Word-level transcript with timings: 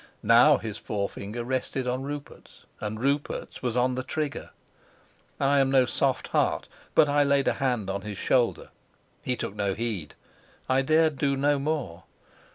Now 0.23 0.57
his 0.57 0.79
forefinger 0.79 1.43
rested 1.43 1.87
on 1.87 2.01
Rupert's 2.01 2.65
and 2.79 2.99
Rupert's 2.99 3.61
was 3.61 3.77
on 3.77 3.93
the 3.93 4.01
trigger. 4.01 4.49
I 5.39 5.59
am 5.59 5.69
no 5.69 5.85
soft 5.85 6.29
heart, 6.29 6.67
but 6.95 7.07
I 7.07 7.23
laid 7.23 7.47
a 7.47 7.53
hand 7.61 7.87
on 7.87 8.01
his 8.01 8.17
shoulder. 8.17 8.71
He 9.23 9.35
took 9.35 9.53
no 9.55 9.75
heed; 9.75 10.15
I 10.67 10.81
dared 10.81 11.19
do 11.19 11.37
no 11.37 11.59
more. 11.59 12.05